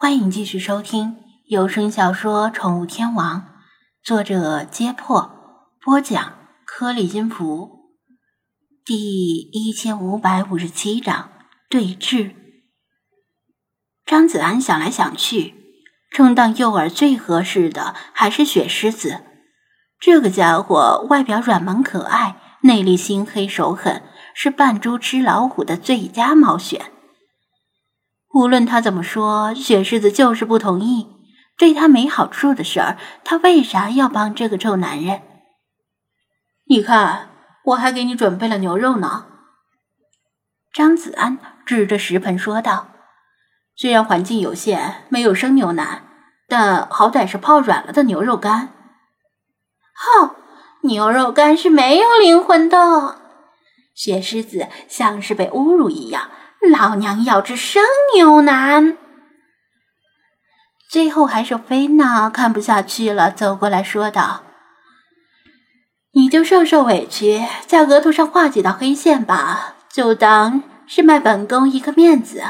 [0.00, 3.40] 欢迎继续收听有声小说《宠物天王》，
[4.00, 5.28] 作者：揭破，
[5.80, 6.34] 播讲：
[6.64, 7.96] 颗粒金符，
[8.84, 11.32] 第一千五百五十七章
[11.68, 12.30] 对峙。
[14.06, 15.54] 张子安想来想去，
[16.12, 19.24] 充当诱饵最合适的还是雪狮子。
[19.98, 24.00] 这个家伙外表软萌可爱，内里心黑手狠，
[24.32, 26.92] 是扮猪吃老虎的最佳猫选。
[28.34, 31.08] 无论他怎么说，雪狮子就是不同意。
[31.56, 35.22] 对他没好处的事儿，他为啥要帮这个臭男人？
[36.66, 37.30] 你看，
[37.64, 39.26] 我还给你准备了牛肉呢。
[40.72, 42.88] 张子安指着食盆说道
[43.74, 46.04] ：“虽然环境有限，没有生牛腩，
[46.46, 48.74] 但好歹是泡软了的牛肉干。”
[50.20, 50.36] 哼，
[50.82, 53.18] 牛肉干是没有灵魂的。
[53.94, 56.30] 雪狮子像是被侮辱一样。
[56.70, 57.82] 老娘要吃生
[58.14, 58.96] 牛腩。
[60.88, 64.42] 最后还是菲娜看不下去了，走过来说道
[66.14, 72.42] ：“你就受受委屈，在额头上画几道黑线吧，就当是卖本宫一个面子。”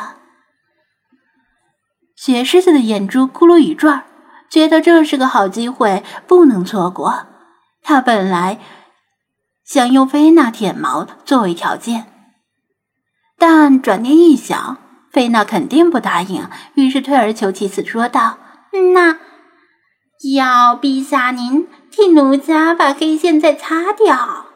[2.15, 4.05] 雪狮子的眼珠咕噜一转，
[4.49, 7.27] 觉得这是个好机会，不能错过。
[7.83, 8.61] 他本来
[9.65, 12.07] 想用菲娜舔毛作为条件。
[13.39, 14.79] 但转念一想，
[15.13, 18.39] 菲娜肯定不答应，于是退而求其次说道
[18.95, 19.21] ：“那
[20.35, 24.47] 要陛下您替奴家把黑线再擦掉。”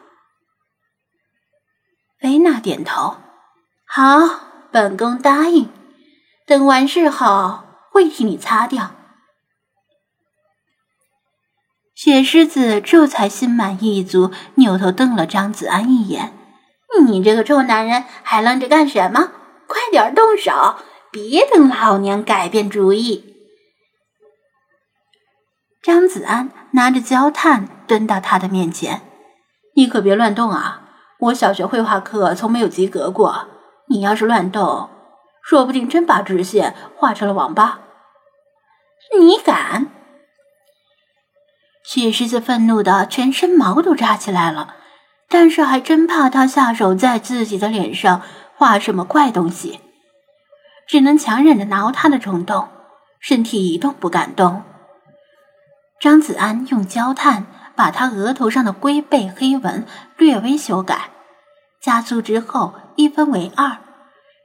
[2.19, 3.15] 菲娜点头
[3.87, 4.27] ：“好，
[4.71, 5.69] 本宫答应。
[6.45, 8.91] 等完事后会替你擦掉。”
[11.95, 16.37] 雪狮子这才心满意足，扭头瞪了张子安一眼。
[17.05, 19.31] 你这个臭男人还愣着干什么？
[19.67, 20.75] 快点动手，
[21.11, 23.33] 别等老娘改变主意！
[25.81, 29.01] 张子安拿着焦炭蹲到他的面前
[29.75, 30.81] ：“你可别乱动啊！
[31.19, 33.47] 我小学绘画课从没有及格过，
[33.89, 34.89] 你要是乱动，
[35.41, 37.79] 说不定真把直线画成了王八。”
[39.17, 39.87] 你敢！
[41.83, 44.75] 雪狮子愤怒的全身毛都扎起来了。
[45.33, 48.21] 但是还真怕他下手在自己的脸上
[48.55, 49.79] 画什么怪东西，
[50.87, 52.69] 只能强忍着挠他的冲动，
[53.19, 54.61] 身体一动不敢动。
[55.99, 61.09] 张子安用焦炭把他额头上的龟背黑纹略微修改，
[61.81, 63.77] 加粗之后一分为二，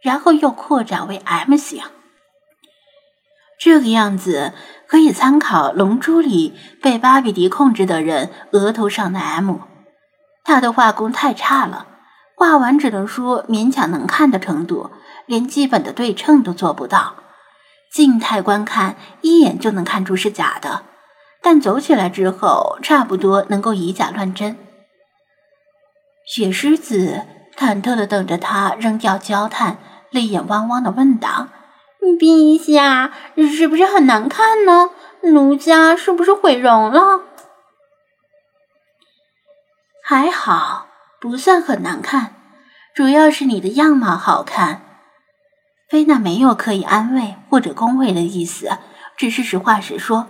[0.00, 1.82] 然后又扩展为 M 型。
[3.60, 4.54] 这个样子
[4.86, 9.58] 可以参考《龙珠》里被巴比迪控制的人额头上的 M。
[10.48, 11.86] 他的画工太差了，
[12.34, 14.90] 画完只能说勉强能看的程度，
[15.26, 17.16] 连基本的对称都做不到。
[17.92, 20.84] 静态观看一眼就能看出是假的，
[21.42, 24.56] 但走起来之后差不多能够以假乱真。
[26.26, 27.20] 雪狮子
[27.54, 29.76] 忐忑的等着他扔掉焦炭，
[30.10, 31.48] 泪眼汪汪的问道
[32.18, 33.12] ：“陛下，
[33.54, 34.88] 是不是很难看呢？
[35.24, 37.20] 奴家是不是毁容了？”
[40.10, 40.86] 还好，
[41.20, 42.32] 不算很难看，
[42.94, 44.80] 主要是你的样貌好看。
[45.90, 48.78] 菲娜没有刻意安慰或者恭维的意思，
[49.18, 50.26] 只是实话实说。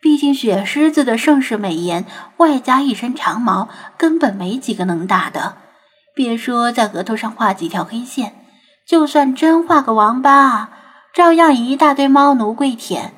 [0.00, 2.04] 毕竟雪狮子的盛世美颜，
[2.38, 5.58] 外加一身长毛，根本没几个能打的。
[6.12, 8.44] 别说在额头上画几条黑线，
[8.84, 10.70] 就算真画个王八，
[11.14, 13.14] 照样一大堆猫奴跪舔。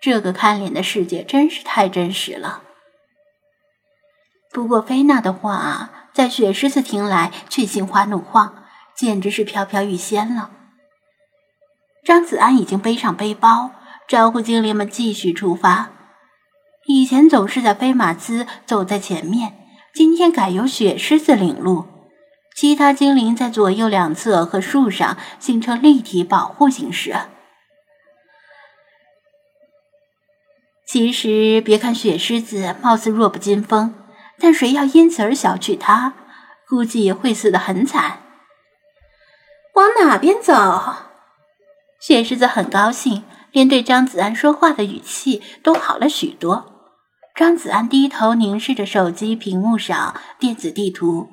[0.00, 2.62] 这个看脸的世界真是太真实了。
[4.54, 8.62] 不过，菲娜的话在雪狮子听来却心花怒放，
[8.94, 10.52] 简直是飘飘欲仙了。
[12.04, 13.72] 张子安已经背上背包，
[14.06, 15.90] 招呼精灵们继续出发。
[16.86, 19.54] 以前总是在飞马兹走在前面，
[19.92, 21.86] 今天改由雪狮子领路，
[22.54, 27.16] 其他精灵在左右两侧和树上形成立体保护形式。
[30.86, 33.92] 其实，别看雪狮子貌似弱不禁风。
[34.38, 36.14] 但谁要因此而小觑他，
[36.68, 38.20] 估计会死得很惨。
[39.74, 40.94] 往哪边走？
[42.00, 46.72] 雪狮子很高兴，连对张子安说话的语气都好了许多。
[47.34, 51.30] 张子安低头凝视着手机屏幕上电子地图，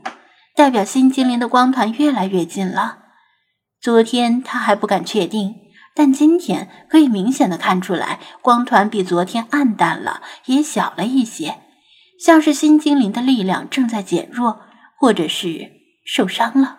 [0.56, 3.00] 代表新精灵的光团越来越近了。
[3.80, 5.56] 昨天他还不敢确定，
[5.95, 11.57] 但今天可以明显的看出来，光团比昨天暗淡了，也小了一些。
[12.23, 14.62] 像是新精灵的力量正在减弱，
[14.95, 15.71] 或者是
[16.06, 16.77] 受伤了。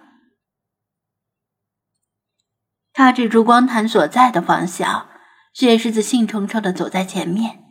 [2.92, 5.08] 他指住光潭所在的方向，
[5.52, 7.64] 雪狮子兴冲冲的走在前面，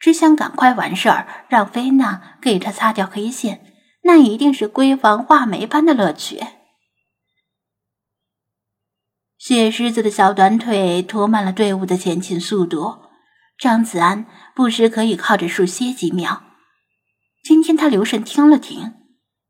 [0.00, 3.72] 只想赶快完事儿，让菲娜给他擦掉黑线，
[4.02, 6.40] 那一定是闺房画眉般的乐趣。
[9.38, 12.96] 雪狮子的小短腿拖慢了队伍的前进速度，
[13.56, 14.26] 张子安
[14.56, 16.51] 不时可以靠着树歇几秒。
[17.42, 18.94] 今天他留神听了听，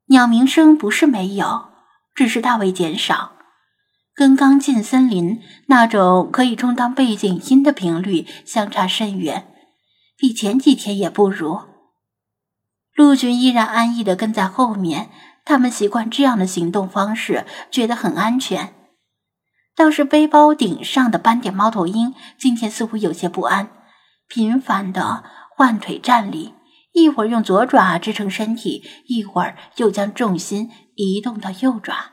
[0.06, 1.72] 鸟鸣声不是没有，
[2.14, 3.32] 只是大为减少。
[4.14, 9.46] 跟刚进森林那种可以充当背景音的频率相差甚远，
[10.16, 11.60] 比前几天也不如。
[12.94, 15.10] 陆军依然安逸的跟在后面，
[15.44, 18.74] 他们习惯这样的行动方式，觉得很安全。
[19.74, 23.70] 倒是背包顶上的斑点猫头鹰今天似乎有些不安，
[24.28, 25.24] 频繁的
[25.56, 26.54] 换腿站立，
[26.92, 32.12] 一会儿用左爪支撑身体，一会儿又将重心移动到右爪。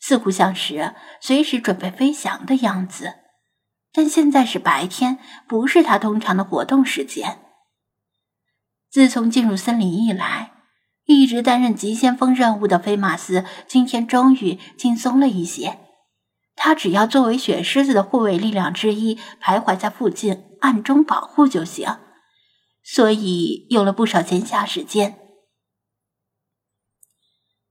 [0.00, 3.14] 似乎像是随时准备飞翔的样子，
[3.92, 7.38] 但现在是白天，不是他通常的活动时间。
[8.90, 10.52] 自从进入森林以来，
[11.04, 15.78] 一直担任急先锋任务的菲马斯今天终于轻松了一些。
[16.56, 21.96] 他只要作为雪狮子的护卫力量之一，徘徊在附近暗中保护就行，
[22.84, 25.18] 所以有了不少闲暇时间。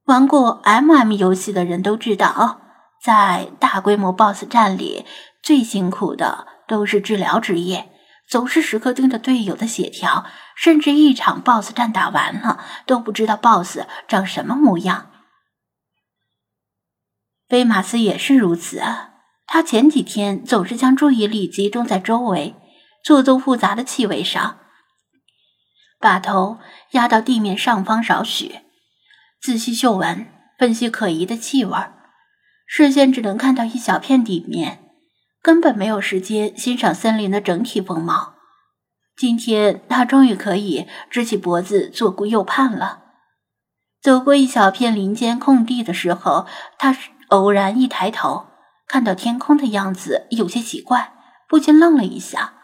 [0.05, 2.61] 玩过 MM 游戏的人都知道，
[3.03, 5.05] 在大规模 BOSS 战里，
[5.41, 7.91] 最辛苦的都是治疗职业，
[8.27, 10.25] 总是时刻盯着队友的血条，
[10.55, 15.11] 甚至一场 BOSS 战打完了都不知道 BOSS 长什么模样。
[17.47, 18.81] 菲马斯也是如此，
[19.45, 22.55] 他前几天总是将注意力集中在周围
[23.03, 24.57] 错综复杂的气味上，
[26.01, 26.57] 把头
[26.91, 28.55] 压到地面上方少许。
[29.39, 30.25] 仔细嗅闻，
[30.57, 31.77] 分析可疑的气味，
[32.65, 34.79] 视线只能看到一小片地面，
[35.41, 38.33] 根本没有时间欣赏森林的整体风貌。
[39.15, 43.03] 今天他终于可以支起脖子左顾右盼了。
[44.01, 46.47] 走过一小片林间空地的时候，
[46.79, 46.95] 他
[47.27, 48.47] 偶然一抬头，
[48.87, 51.13] 看到天空的样子有些奇怪，
[51.47, 52.60] 不禁愣了一下。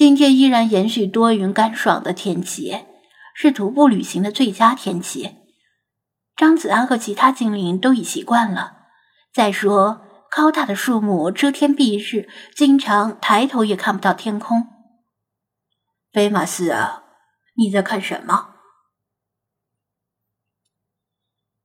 [0.00, 2.86] 今天依然延续多云干爽的天气。
[3.34, 5.36] 是徒步旅行的最佳天气。
[6.34, 8.78] 张子安和其他精灵都已习惯了。
[9.30, 10.00] 再说，
[10.30, 14.68] 高大的树木遮天蔽日，经常抬头也看不到天空。
[16.10, 16.74] 菲马斯，
[17.58, 18.54] 你在看什么？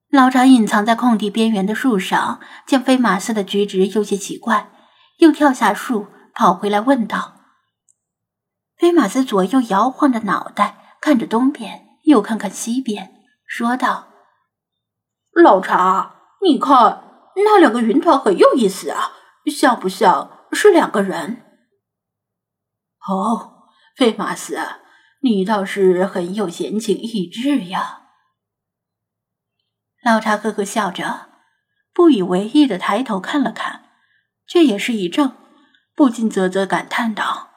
[0.10, 4.70] 老查隐藏在空地边缘的树上，见菲马斯的举止有些奇怪，
[5.20, 7.35] 又跳下树跑回来问道
[8.77, 13.13] ：“菲马斯左右摇晃着脑袋。”看着东边，又看看西边，
[13.45, 14.07] 说道
[15.31, 19.12] ：“老查，你看那两个云团很有意思啊，
[19.45, 21.44] 像不像是两个人？”
[23.07, 24.57] 哦，费马斯，
[25.22, 28.07] 你倒是很有闲情逸致呀。
[30.04, 31.30] 老查呵呵笑着，
[31.94, 33.92] 不以为意的抬头看了看，
[34.48, 35.33] 却也是一怔，
[35.94, 37.51] 不禁啧啧感叹道：“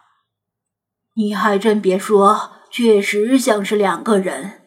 [1.19, 4.61] 你还真别说。”确实像是两个人。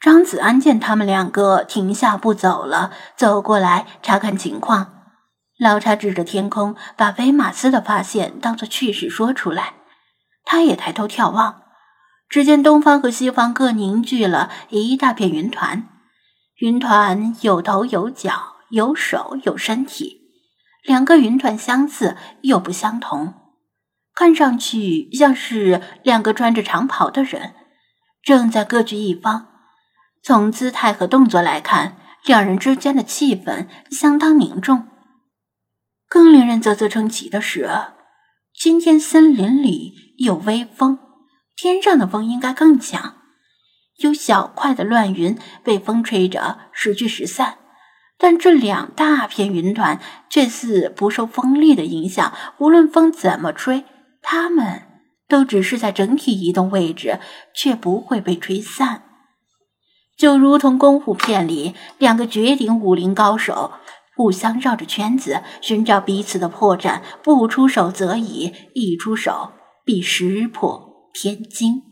[0.00, 5.12] 张子安见他们两个停下不走了，走过来查看情况。
[5.58, 9.74] 老查指着天空，把威马斯的发现当作趣事说出来。
[10.46, 11.64] 他也抬头眺望，
[12.30, 15.86] 只见东方和西方各凝聚了一大片云团。
[16.56, 20.19] 云团有头有脚，有手有身体，
[20.82, 23.34] 两个云团相似又不相同。
[24.14, 27.54] 看上去像是两个穿着长袍的人，
[28.22, 29.48] 正在各据一方。
[30.22, 31.96] 从姿态和动作来看，
[32.26, 34.88] 两人之间的气氛相当凝重。
[36.06, 37.70] 更令人啧啧称奇的是，
[38.52, 40.98] 今天森林里有微风，
[41.56, 43.14] 天上的风应该更强。
[44.02, 47.58] 有小块的乱云被风吹着时聚时散，
[48.20, 49.98] 但这两大片云团
[50.28, 53.84] 却似不受风力的影响，无论风怎么吹。
[54.20, 54.82] 它们
[55.26, 57.18] 都只是在整体移动位置，
[57.54, 59.04] 却不会被吹散，
[60.18, 63.72] 就如同功夫片里两个绝顶武林高手
[64.14, 71.89] 互相绕着圈子寻找彼此的破绽，不出手则已，一出手必石破天惊。